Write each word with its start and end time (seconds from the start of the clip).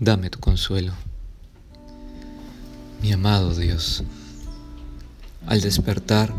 dame 0.00 0.30
tu 0.30 0.38
consuelo. 0.38 0.92
Mi 3.02 3.12
amado 3.12 3.54
Dios, 3.54 4.04
al 5.46 5.60
despertar, 5.60 6.32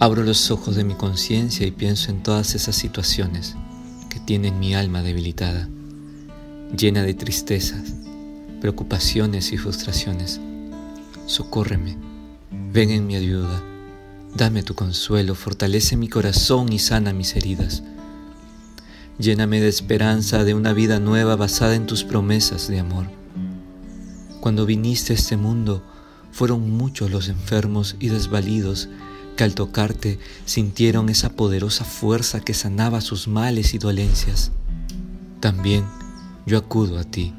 abro 0.00 0.22
los 0.22 0.50
ojos 0.50 0.76
de 0.76 0.84
mi 0.84 0.94
conciencia 0.94 1.66
y 1.66 1.70
pienso 1.70 2.10
en 2.10 2.22
todas 2.22 2.54
esas 2.54 2.76
situaciones 2.76 3.56
que 4.10 4.20
tienen 4.20 4.58
mi 4.58 4.74
alma 4.74 5.02
debilitada, 5.02 5.68
llena 6.76 7.02
de 7.02 7.14
tristezas, 7.14 7.94
preocupaciones 8.60 9.52
y 9.52 9.56
frustraciones. 9.58 10.40
Socórreme, 11.26 11.96
ven 12.72 12.90
en 12.90 13.06
mi 13.06 13.16
ayuda, 13.16 13.62
dame 14.34 14.62
tu 14.62 14.74
consuelo, 14.74 15.34
fortalece 15.34 15.96
mi 15.96 16.08
corazón 16.08 16.70
y 16.72 16.78
sana 16.78 17.14
mis 17.14 17.34
heridas. 17.34 17.82
Lléname 19.18 19.60
de 19.60 19.68
esperanza 19.68 20.42
de 20.42 20.54
una 20.54 20.72
vida 20.72 20.98
nueva 20.98 21.36
basada 21.36 21.76
en 21.76 21.86
tus 21.86 22.02
promesas 22.02 22.66
de 22.66 22.80
amor. 22.80 23.06
Cuando 24.40 24.66
viniste 24.66 25.12
a 25.12 25.16
este 25.16 25.36
mundo, 25.36 25.84
fueron 26.32 26.68
muchos 26.68 27.12
los 27.12 27.28
enfermos 27.28 27.94
y 28.00 28.08
desvalidos 28.08 28.88
que 29.36 29.44
al 29.44 29.54
tocarte 29.54 30.18
sintieron 30.46 31.08
esa 31.10 31.30
poderosa 31.30 31.84
fuerza 31.84 32.40
que 32.40 32.54
sanaba 32.54 33.00
sus 33.00 33.28
males 33.28 33.72
y 33.74 33.78
dolencias. 33.78 34.50
También 35.38 35.84
yo 36.44 36.58
acudo 36.58 36.98
a 36.98 37.04
ti 37.04 37.34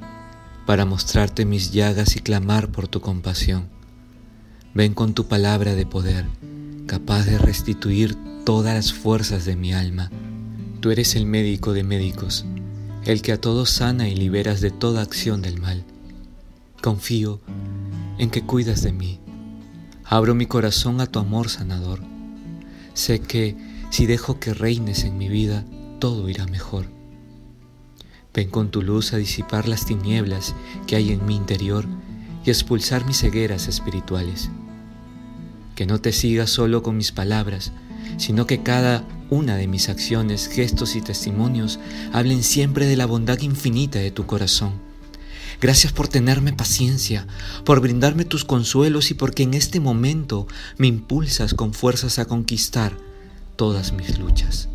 para 0.65 0.85
mostrarte 0.85 1.43
mis 1.43 1.73
llagas 1.73 2.15
y 2.15 2.21
clamar 2.21 2.69
por 2.69 2.87
tu 2.87 3.01
compasión. 3.01 3.67
Ven 4.73 4.93
con 4.93 5.13
tu 5.13 5.27
palabra 5.27 5.75
de 5.75 5.85
poder, 5.85 6.25
capaz 6.87 7.25
de 7.25 7.37
restituir 7.37 8.15
todas 8.45 8.73
las 8.75 8.93
fuerzas 8.93 9.43
de 9.43 9.57
mi 9.57 9.73
alma 9.73 10.09
Tú 10.85 10.91
eres 10.91 11.15
el 11.15 11.25
médico 11.25 11.73
de 11.73 11.83
médicos, 11.83 12.45
el 13.05 13.23
que 13.23 13.31
a 13.31 13.41
todos 13.41 13.71
sana 13.71 14.07
y 14.07 14.13
liberas 14.13 14.61
de 14.61 14.69
toda 14.69 15.01
acción 15.01 15.41
del 15.41 15.59
mal. 15.59 15.83
Confío 16.79 17.41
en 18.19 18.29
que 18.29 18.43
cuidas 18.43 18.83
de 18.83 18.91
mí. 18.91 19.19
Abro 20.03 20.35
mi 20.35 20.45
corazón 20.45 21.01
a 21.01 21.07
tu 21.07 21.17
amor 21.17 21.49
sanador. 21.49 22.01
Sé 22.93 23.19
que 23.19 23.57
si 23.89 24.05
dejo 24.05 24.39
que 24.39 24.53
reines 24.53 25.05
en 25.05 25.17
mi 25.17 25.27
vida, 25.27 25.65
todo 25.97 26.29
irá 26.29 26.45
mejor. 26.45 26.85
Ven 28.31 28.51
con 28.51 28.69
tu 28.69 28.83
luz 28.83 29.11
a 29.13 29.17
disipar 29.17 29.67
las 29.67 29.87
tinieblas 29.87 30.53
que 30.85 30.97
hay 30.97 31.11
en 31.11 31.25
mi 31.25 31.35
interior 31.35 31.87
y 32.45 32.51
expulsar 32.51 33.07
mis 33.07 33.21
cegueras 33.21 33.67
espirituales. 33.67 34.51
Que 35.73 35.87
no 35.87 35.99
te 35.99 36.11
siga 36.11 36.45
solo 36.45 36.83
con 36.83 36.95
mis 36.95 37.11
palabras, 37.11 37.71
sino 38.17 38.45
que 38.45 38.61
cada 38.61 39.03
una 39.29 39.55
de 39.57 39.67
mis 39.67 39.89
acciones, 39.89 40.47
gestos 40.47 40.95
y 40.95 41.01
testimonios 41.01 41.79
hablen 42.13 42.43
siempre 42.43 42.85
de 42.85 42.95
la 42.95 43.05
bondad 43.05 43.39
infinita 43.41 43.99
de 43.99 44.11
tu 44.11 44.25
corazón. 44.25 44.73
Gracias 45.61 45.93
por 45.93 46.07
tenerme 46.07 46.53
paciencia, 46.53 47.27
por 47.63 47.79
brindarme 47.79 48.25
tus 48.25 48.45
consuelos 48.45 49.11
y 49.11 49.13
porque 49.13 49.43
en 49.43 49.53
este 49.53 49.79
momento 49.79 50.47
me 50.77 50.87
impulsas 50.87 51.53
con 51.53 51.73
fuerzas 51.73 52.19
a 52.19 52.25
conquistar 52.25 52.97
todas 53.55 53.93
mis 53.93 54.19
luchas. 54.19 54.69